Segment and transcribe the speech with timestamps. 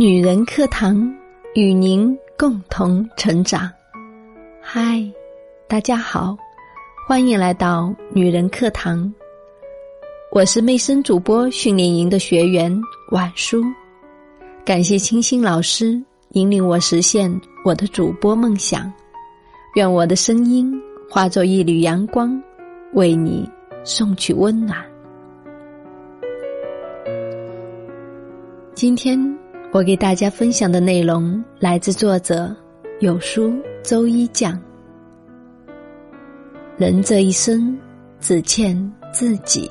[0.00, 1.14] 女人课堂
[1.54, 3.70] 与您共同成长。
[4.58, 5.06] 嗨，
[5.68, 6.34] 大家好，
[7.06, 9.12] 欢迎来到女人课堂。
[10.32, 12.74] 我是魅声主播训练营的学员
[13.10, 13.62] 婉舒，
[14.64, 17.30] 感谢清新老师引领我实现
[17.62, 18.90] 我的主播梦想。
[19.74, 20.72] 愿我的声音
[21.10, 22.42] 化作一缕阳光，
[22.94, 23.46] 为你
[23.84, 24.82] 送去温暖。
[28.72, 29.38] 今天
[29.72, 32.52] 我给大家分享的内容来自作者
[32.98, 34.60] 有书周一酱。
[36.76, 37.78] 人这一生
[38.18, 38.76] 只欠
[39.12, 39.70] 自己。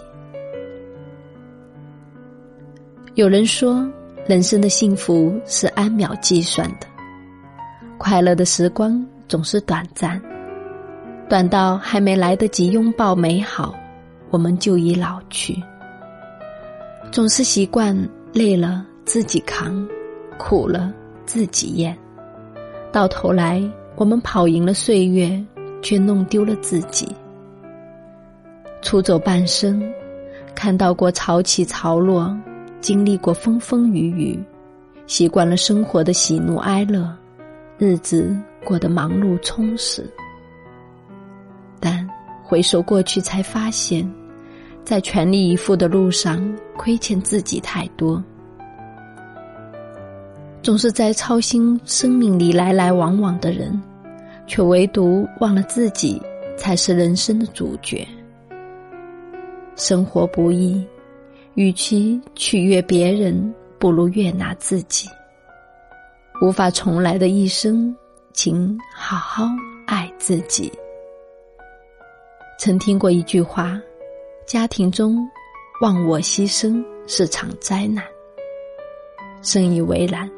[3.16, 3.86] 有人说，
[4.26, 6.88] 人生的幸福是按秒计算的，
[7.98, 10.22] 快乐的时光总是短暂，
[11.28, 13.76] 短到还没来得及拥抱美好，
[14.30, 15.62] 我们就已老去。
[17.12, 17.94] 总是习惯
[18.32, 18.86] 累了。
[19.10, 19.88] 自己扛，
[20.38, 20.94] 苦了
[21.26, 21.98] 自己咽，
[22.92, 23.60] 到头来
[23.96, 25.44] 我们跑赢了岁月，
[25.82, 27.08] 却弄丢了自己。
[28.84, 29.82] 出走半生，
[30.54, 32.38] 看到过潮起潮落，
[32.82, 34.40] 经历过风风雨雨，
[35.08, 37.12] 习惯了生活的喜怒哀乐，
[37.80, 40.08] 日子过得忙碌充实。
[41.80, 42.08] 但
[42.44, 44.08] 回首过去，才发现，
[44.84, 48.24] 在全力以赴的路上，亏欠自己太多。
[50.62, 53.82] 总是在操心生命里来来往往的人，
[54.46, 56.22] 却唯独忘了自己
[56.58, 58.06] 才是人生的主角。
[59.78, 60.86] 生活不易，
[61.54, 65.08] 与其取悦别人，不如悦纳自己。
[66.42, 67.96] 无法重来的一生，
[68.34, 69.46] 请好好
[69.88, 70.72] 爱自己。
[72.60, 73.80] 曾听过一句话：
[74.46, 75.18] 家庭中
[75.82, 78.04] 忘我牺牲是场灾难。
[79.42, 80.30] 深以为然。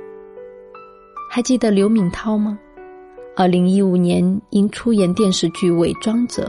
[1.33, 2.59] 还记得刘敏涛吗？
[3.37, 6.43] 二零一五年因出演电视剧《伪装者》，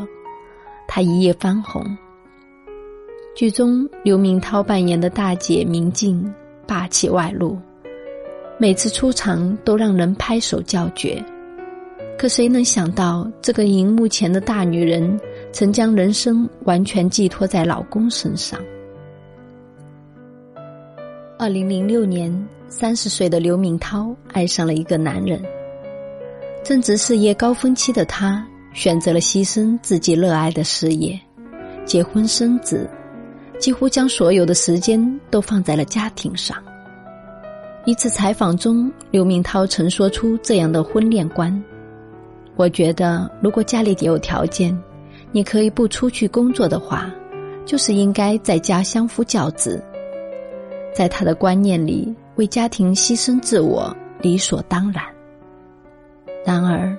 [0.89, 1.87] 她一夜翻红。
[3.33, 6.29] 剧中刘敏涛扮演的大姐明镜
[6.67, 7.57] 霸气外露，
[8.59, 11.25] 每次出场都让人拍手叫绝。
[12.19, 15.17] 可谁能想到，这个荧幕前的大女人，
[15.53, 18.59] 曾将人生完全寄托在老公身上。
[21.39, 25.39] 二零零六年，三十岁的刘敏涛爱上了一个男人。
[26.65, 31.21] 正值事业高峰期的他，选择了牺牲自己热爱的事业，
[31.85, 32.89] 结婚生子，
[33.59, 36.57] 几乎将所有的时间都放在了家庭上。
[37.85, 41.63] 一次采访中，刘敏涛曾说出这样的婚恋观
[42.57, 44.77] ：“我觉得，如果家里有条件，
[45.31, 47.13] 你可以不出去工作的话，
[47.67, 49.85] 就是应该在家相夫教子。”
[50.95, 55.05] 在他的观念里，为家庭牺牲自我理所当然。
[56.45, 56.97] 然而，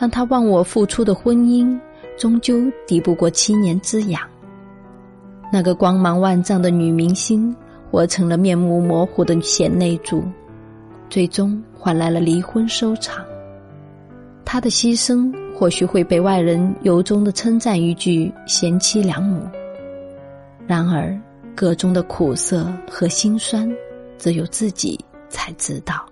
[0.00, 1.78] 让他忘我付出的婚姻，
[2.16, 4.20] 终究敌不过七年之痒。
[5.52, 7.54] 那个光芒万丈的女明星，
[7.90, 10.24] 活成了面目模糊的贤内助，
[11.08, 13.24] 最终换来了离婚收场。
[14.44, 19.42] 她的牺牲或许会被外人由衷的称赞一句“贤妻良母”，
[20.66, 21.16] 然而。
[21.54, 23.66] 个中的苦涩和心酸，
[24.18, 26.04] 只有自己才知道。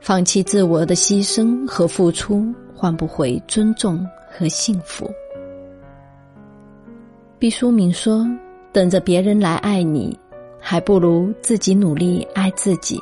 [0.00, 5.10] 放弃自我的牺牲和付出，换不回尊重和幸福。
[7.38, 8.26] 毕淑敏说
[8.70, 10.18] ：“等着别人来爱你，
[10.60, 13.00] 还不如自己努力爱自己。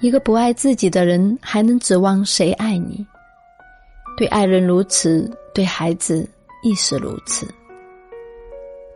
[0.00, 3.06] 一个不爱自己的人，还能指望谁爱你？
[4.16, 6.28] 对爱人如此，对孩子
[6.64, 7.46] 亦是如此。”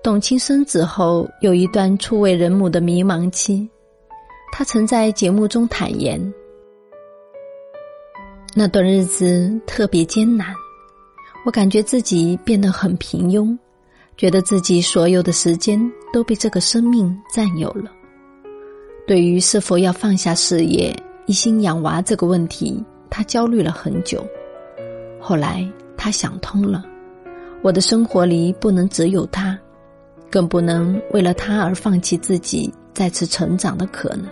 [0.06, 3.68] 董卿生子后，有一段初为人母的迷茫期。
[4.52, 6.32] 她曾在节目中坦言，
[8.54, 10.54] 那段日子特别艰难，
[11.44, 13.58] 我感觉自己变得很平庸，
[14.16, 15.76] 觉得自己所有的时间
[16.12, 17.90] 都被这个生命占有了。
[19.08, 20.96] 对于是否要放下事业，
[21.26, 22.80] 一心养娃这个问题，
[23.10, 24.24] 他焦虑了很久。
[25.20, 26.84] 后来他想通了，
[27.60, 29.58] 我的生活里不能只有他。
[30.30, 34.26] 更不能为了他而放弃自己再次成长的可能。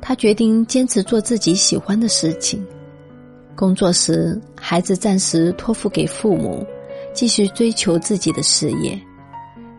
[0.00, 2.64] 他决定坚持做自己喜欢的事情。
[3.54, 6.64] 工作时，孩子暂时托付给父母，
[7.12, 8.96] 继续追求自己的事业，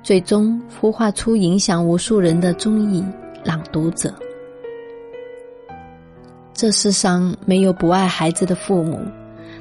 [0.03, 3.01] 最终孵化出影响无数人的综艺
[3.43, 4.09] 《朗读者》。
[6.53, 8.99] 这世上没有不爱孩子的父母，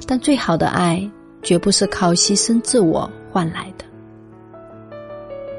[0.05, 1.09] 但最好的爱
[1.41, 3.85] 绝不是靠牺牲自我换来的。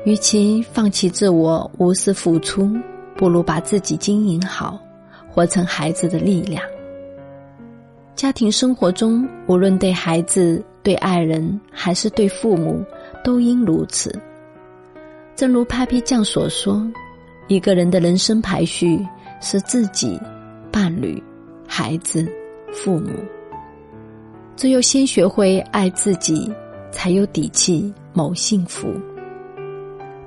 [0.04, 2.70] 与其放弃自我，无私付出，
[3.16, 4.78] 不如把自己经营好，
[5.28, 6.62] 活成孩子的力量。
[8.14, 12.82] 家庭生活中，无论对孩子、对爱人还是对父母，
[13.22, 14.18] 都应如此。
[15.36, 16.82] 正如 Papi 酱所说，
[17.48, 19.06] 一个人的人生排序
[19.40, 20.18] 是自己、
[20.72, 21.22] 伴侣、
[21.66, 22.26] 孩子、
[22.72, 23.10] 父母。
[24.56, 26.50] 只有先学会爱自己，
[26.90, 28.88] 才有底气谋幸福。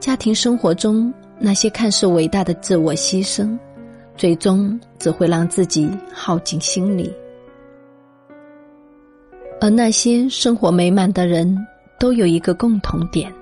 [0.04, 3.58] 家庭生活中那些看似伟大的自我牺牲，
[4.18, 7.10] 最终只会让自己耗尽心力。
[9.62, 11.58] 而那些生活美满的人，
[11.98, 13.34] 都有一个共同点：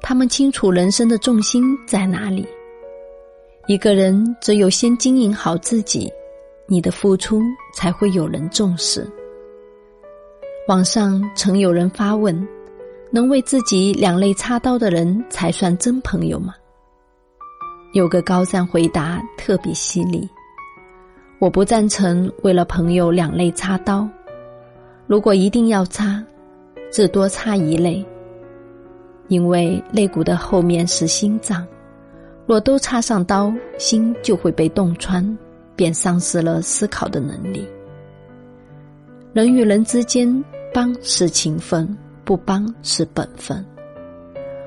[0.00, 2.46] 他们清楚人生的重心在哪里。
[3.66, 6.08] 一个人只有先经营好自己，
[6.68, 7.42] 你的付出
[7.74, 9.04] 才会有人重视。
[10.68, 12.46] 网上曾有人发问
[13.10, 16.54] ：“能为自己两肋插刀的人才算真朋友吗？”
[17.94, 20.28] 有个高赞回答特别犀利
[21.40, 24.06] ：“我不赞成为了朋友两肋插刀。”
[25.08, 26.22] 如果一定要插，
[26.90, 28.04] 至多插一肋，
[29.28, 31.66] 因为肋骨的后面是心脏，
[32.46, 35.38] 若都插上刀，心就会被洞穿，
[35.74, 37.66] 便丧失了思考的能力。
[39.32, 40.44] 人与人之间，
[40.74, 41.96] 帮是情分，
[42.28, 43.64] 不帮是本分。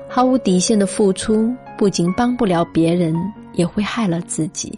[0.08, 3.14] 毫无底线的付出，不仅帮不了别人，
[3.52, 4.76] 也会害了自己。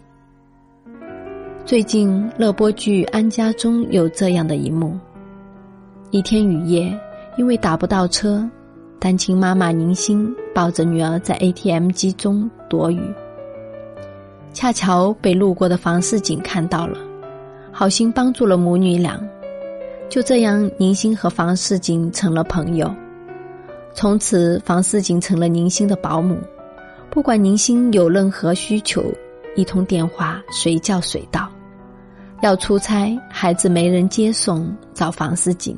[1.65, 4.95] 最近热播剧《安家》中有这样的一幕。
[6.11, 6.95] 一天雨夜，
[7.37, 8.47] 因为打不到车，
[8.99, 13.01] 单亲妈妈宁心抱着女儿在 ATM 机中躲雨。
[14.53, 16.99] 恰巧被路过的房似锦看到了，
[17.71, 19.19] 好心帮助了母女俩。
[20.09, 22.93] 就这样，宁心和房似锦成了朋友。
[23.93, 26.37] 从此，房似锦成了宁心的保姆，
[27.09, 29.03] 不管宁心有任何需求，
[29.55, 31.49] 一通电话随叫随到。
[32.41, 35.75] 要出差，孩子没人接送，找房似锦。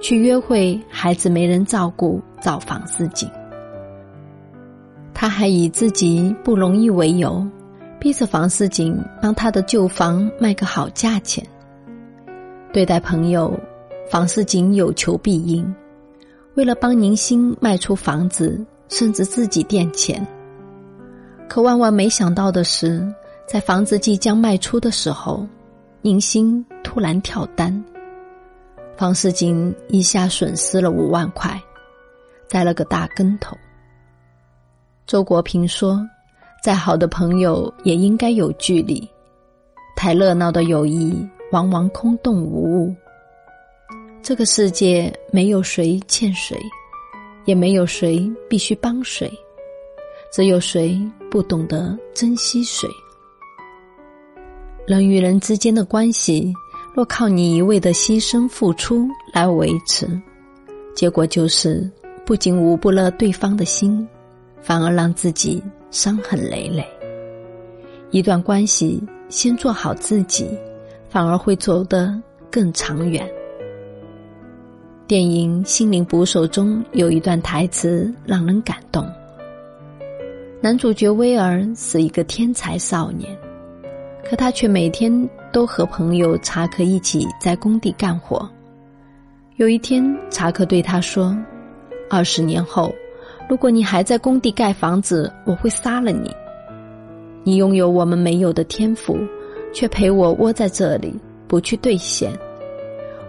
[0.00, 3.28] 去约会，孩子没人照顾，找房似锦。
[5.14, 7.46] 他还以自己不容易为由，
[8.00, 11.46] 逼着房似锦帮他的旧房卖个好价钱。
[12.74, 13.56] 对待朋友，
[14.10, 15.64] 房似锦有求必应，
[16.56, 20.26] 为了帮宁心卖出房子，甚至自己垫钱。
[21.48, 23.06] 可万万没想到的是，
[23.46, 25.46] 在房子即将卖出的时候，
[26.02, 27.72] 宁心突然跳单。
[28.96, 31.56] 房世锦一下损失了五万块，
[32.48, 33.56] 栽了个大跟头。
[35.06, 36.04] 周国平说
[36.60, 39.08] ：“再好的朋友也应该有距离，
[39.94, 41.24] 太热闹的友谊
[41.54, 42.92] 往往空洞无物。
[44.24, 46.58] 这个世界没有谁欠谁，
[47.44, 49.30] 也没有谁必须帮谁，
[50.32, 52.88] 只有谁不懂得珍惜谁。
[54.84, 56.52] 人与人之间的关系。”
[56.96, 60.08] 若靠你一味的牺牲付出来维持，
[60.94, 61.90] 结果就是
[62.24, 64.06] 不仅捂不了对方的心，
[64.62, 65.60] 反而让自己
[65.90, 66.86] 伤痕累累。
[68.12, 70.48] 一段关系，先做好自己，
[71.14, 72.12] 反而会走得
[72.50, 73.24] 更长远。
[75.06, 79.06] 电影《心灵捕手》中有一段台词让人感动。
[80.60, 83.30] 男主角威尔是一个天才少年。
[84.28, 88.50] 可他却每天都和朋友查克一起在工地干活。
[89.54, 91.36] 有一天，查克对他说
[92.10, 92.92] ：“二十年后，
[93.48, 96.34] 如果你还在工地盖房子，我会杀了你。
[97.44, 99.16] 你拥有我们没有的天赋，
[99.74, 101.14] 却陪我窝在这里，
[101.46, 102.32] 不去兑现。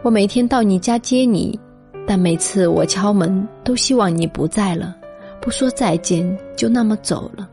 [0.04, 1.60] 我每天到你家接你，
[2.08, 4.96] 但每次我敲门，都希望你不在了，
[5.42, 7.50] 不说再见，就那么走了。”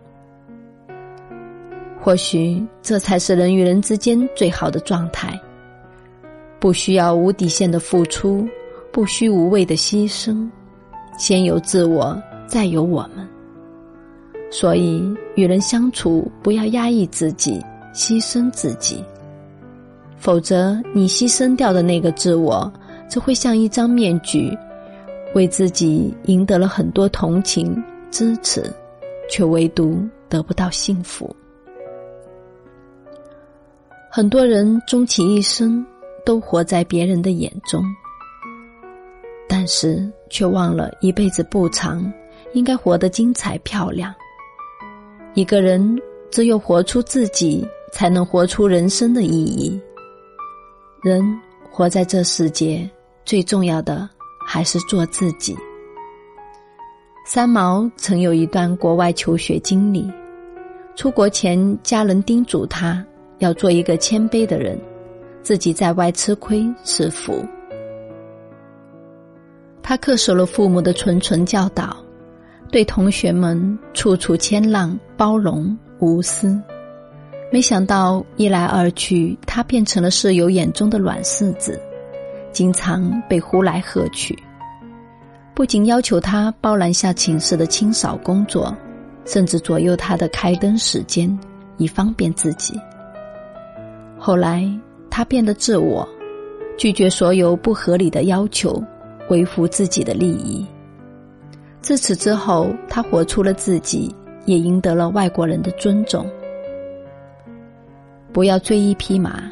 [1.98, 5.40] 或许这才是人与人之间最好的状态。
[6.60, 8.46] 不需要无底线的付出，
[8.92, 10.48] 不需无谓的牺牲，
[11.18, 13.28] 先有自我，再有我们。
[14.50, 15.02] 所以，
[15.34, 17.60] 与人相处不要压抑自己，
[17.92, 19.04] 牺牲自己，
[20.16, 22.72] 否则你牺牲掉的那个自我，
[23.08, 24.56] 只会像一张面具，
[25.34, 28.64] 为自己赢得了很多同情支持，
[29.30, 31.34] 却唯独得不到幸福。
[34.10, 35.84] 很多人终其一生
[36.24, 37.82] 都活在别人的眼中，
[39.48, 42.12] 但是却忘了一辈子不长，
[42.52, 44.14] 应该活得精彩漂亮。
[45.34, 45.98] 一个人
[46.30, 49.80] 只有活出自己，才能活出人生的意义。
[51.02, 51.22] 人
[51.70, 52.88] 活在这世界，
[53.24, 54.08] 最重要的
[54.46, 55.56] 还是做自己。
[57.24, 60.10] 三毛曾有一段国外求学经历，
[60.96, 63.04] 出国前，家人叮嘱他
[63.38, 64.76] 要做一个谦卑的人，
[65.42, 67.44] 自己在外吃亏是福。
[69.82, 71.96] 他恪守了父母的谆谆教导，
[72.70, 76.60] 对同学们处处谦让、包容、无私。
[77.52, 81.78] 没想到一来二去，他变成了室友眼中的软柿子，
[82.50, 84.34] 经常被呼来喝去。
[85.52, 88.74] 不仅要求他包揽下寝室的清扫工作，
[89.26, 91.38] 甚至左右他的开灯时间，
[91.76, 92.80] 以方便自己。
[94.18, 94.66] 后来，
[95.10, 96.08] 他变得自我，
[96.78, 98.82] 拒绝所有不合理的要求。
[99.28, 100.66] 维护自己的利益。
[101.80, 104.14] 自此之后，他活出了自己，
[104.46, 106.26] 也赢得了外国人的尊重。
[108.32, 109.42] 不要追一匹马，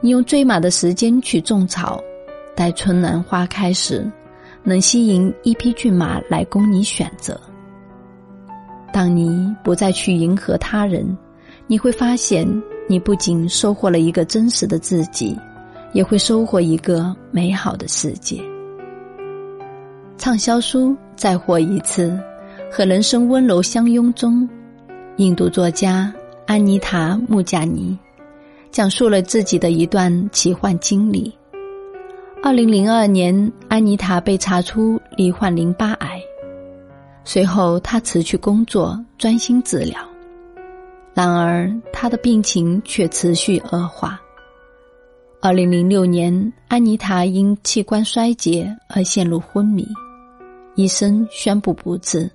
[0.00, 2.02] 你用追马的时间去种草，
[2.54, 4.06] 待春暖花开时，
[4.62, 7.40] 能吸引一匹骏马来供你选择。
[8.92, 11.16] 当你不再去迎合他人，
[11.66, 12.46] 你会发现，
[12.88, 15.38] 你不仅收获了一个真实的自己，
[15.92, 18.38] 也会收获一个美好的世界。
[20.18, 22.18] 畅销书再活一次，
[22.70, 24.46] 和人生温柔相拥中，
[25.16, 26.12] 印度作家
[26.46, 27.96] 安妮塔·穆贾尼
[28.70, 31.32] 讲述了自己的一段奇幻经历。
[32.42, 36.20] 二零零二年，安妮塔被查出罹患淋巴癌，
[37.24, 39.98] 随后她辞去工作，专心治疗。
[41.12, 44.20] 然而，她的病情却持续恶化。
[45.42, 49.86] 二零零六年，安妮塔因器官衰竭而陷入昏迷。
[50.76, 52.30] 医生宣布不治。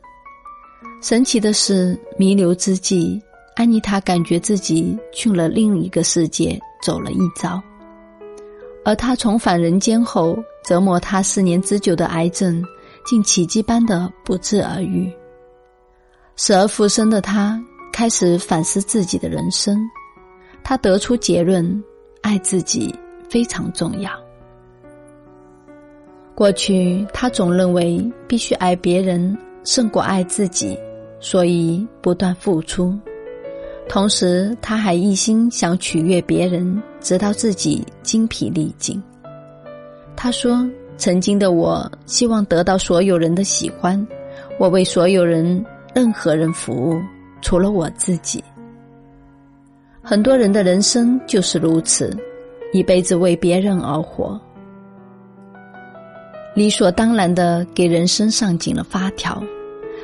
[1.01, 3.19] 神奇的是，弥留之际，
[3.55, 7.61] 安妮塔感觉自己去了另一个世界，走了一遭。
[8.83, 12.61] 而她重返人间后，折磨她四年之久的癌症，
[13.05, 15.09] 竟奇迹般的不治而愈。
[16.35, 17.57] 死而复生的她
[17.93, 19.79] 开始反思自己的人生，
[20.61, 21.81] 她得出结论：
[22.21, 22.93] 爱自己
[23.29, 24.11] 非常重要。
[26.35, 30.77] 过去，他总认为必须爱别人胜过爱自己，
[31.21, 32.93] 所以不断付出。
[33.95, 39.01] 同时，他还一心想取悦别人，直到自己精疲力尽。
[40.17, 44.05] 他说：“曾经的我，希望得到所有人的喜欢，
[44.59, 46.99] 我为所有人、任何人服务，
[47.41, 48.43] 除了我自己。”
[50.03, 52.13] 很多人的人生就是如此，
[52.73, 54.37] 一辈子为别人而活。
[56.53, 59.41] 理所当然的给人生上紧了发条，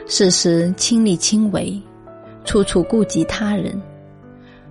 [0.08, 1.78] 事事亲力亲为，
[2.44, 3.80] 处处顾及他人，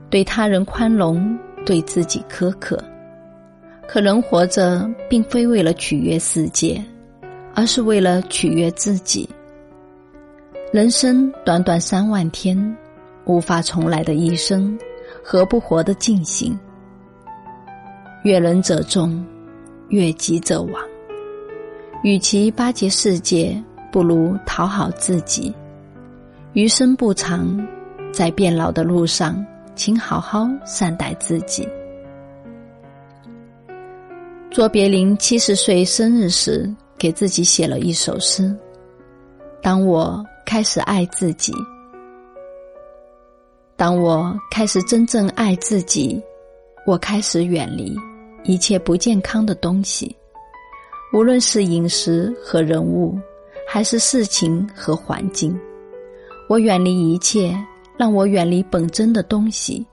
[0.08, 2.82] 对他人宽容，对自己苛刻。
[3.86, 6.82] 可人活着，并非为了取悦世界，
[7.54, 9.28] 而是为了取悦自己。
[10.72, 12.76] 人生短短三万天，
[13.24, 14.78] 无法重来的一生，
[15.24, 16.56] 何不活得尽兴？
[18.22, 19.24] 悦人者众，
[19.88, 20.82] 悦己者亡。
[22.02, 23.60] 与其巴结世界，
[23.90, 25.52] 不如讨好自己。
[26.52, 27.64] 余生不长，
[28.12, 29.44] 在变老的路上，
[29.76, 31.68] 请好好善待自己。
[34.50, 38.52] 卓别林七十岁生日时，给自己写了一首诗
[39.62, 41.54] ：“当我开始爱自己，
[43.76, 46.20] 当我开始真正爱自己，
[46.84, 47.96] 我开始远离
[48.42, 50.16] 一切不健康的东西。”
[51.14, 53.16] 无论是饮食和人物，
[53.68, 55.56] 还是事情和环境，
[56.50, 57.56] 我远离一切
[57.96, 59.86] 让我远离本真的东西。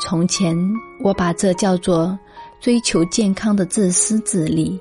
[0.00, 0.56] 从前，
[1.02, 2.16] 我把这叫做
[2.60, 4.78] 追求健康的自私自利，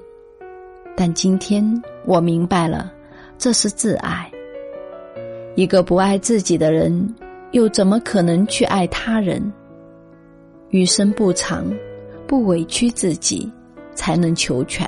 [0.95, 1.65] 但今天
[2.05, 2.93] 我明白了，
[3.39, 4.31] 这是自爱。
[5.55, 7.11] 一个不爱自己的人，
[7.53, 9.51] 又怎么可能去爱他人？
[10.69, 11.65] 余生不长，
[12.27, 13.51] 不委屈自己，
[13.95, 14.87] 才能求全。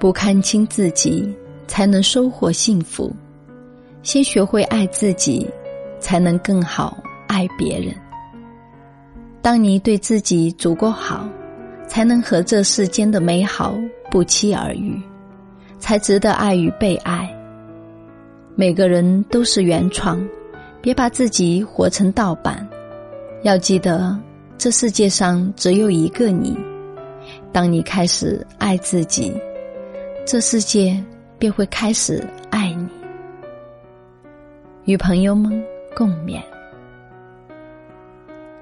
[0.00, 1.30] 不看清自己，
[1.66, 3.14] 才能收获幸福。
[4.02, 5.48] 先学会爱自己，
[6.00, 7.94] 才能更好爱别人。
[9.42, 11.28] 当你对自己足够好，
[11.86, 13.76] 才能和这世间的美好
[14.10, 15.00] 不期而遇，
[15.78, 17.28] 才值得爱与被爱。
[18.54, 20.26] 每个人都是原创，
[20.80, 22.66] 别把自己活成盗版。
[23.42, 24.18] 要记得，
[24.56, 26.56] 这世界上只有一个你。
[27.52, 29.32] 当你开始爱自己。
[30.26, 31.02] 这世界
[31.38, 32.22] 便会开始，
[34.88, 35.62] 与朋友们
[35.94, 36.40] 共勉。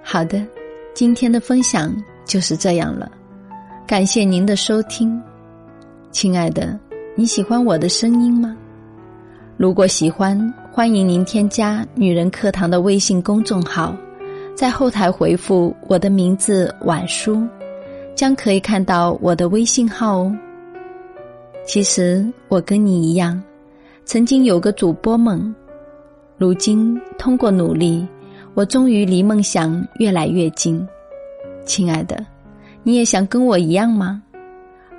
[0.02, 0.44] 好的，
[0.92, 3.08] 今天的分享就是这样了，
[3.86, 5.22] 感谢您的收听，
[6.10, 6.76] 亲爱的，
[7.14, 8.56] 你喜欢我的声音吗？
[9.56, 10.36] 如果喜欢。
[10.72, 13.96] 欢迎您添加“女人课堂”的微信公众号，
[14.54, 17.42] 在后台回复我的名字“晚书”，
[18.14, 20.36] 将可以看到我的微信号哦。
[21.64, 23.42] 其实我跟你一样，
[24.04, 25.54] 曾经有个主播梦，
[26.38, 28.06] 如今通过努力，
[28.52, 30.86] 我终于离梦想越来越近。
[31.64, 32.24] 亲爱的，
[32.82, 34.22] 你也想跟我一样吗？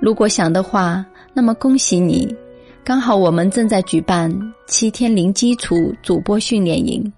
[0.00, 2.34] 如果想的话，那么恭喜你。
[2.82, 7.12] 刚好我们正在举办七天零基础主播训练营，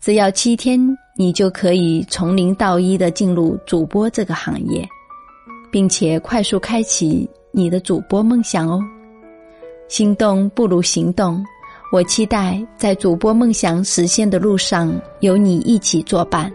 [0.00, 0.78] 只要七天，
[1.16, 4.86] 你就可以从零到一的进入主播这个行业，
[5.70, 8.78] 并且快速开启你的主播梦想哦。
[9.88, 11.44] 心动不如行动，
[11.94, 16.52] 我期待在主播梦想实现的路上有你一起作伴。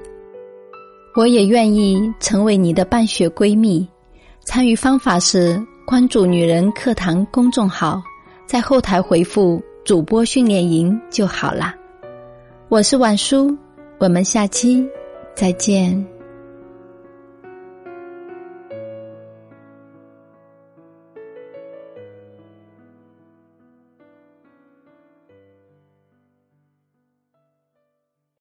[1.16, 3.88] 我也愿意成为你的半学闺蜜。
[4.44, 8.04] 参与方法是关注“女人课堂”公众号。
[8.46, 11.74] 在后台回复“主播训练营”就好啦。
[12.68, 13.58] 我是晚叔，
[13.98, 14.86] 我们下期
[15.34, 16.19] 再见。